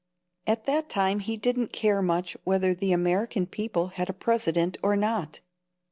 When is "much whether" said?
2.01-2.73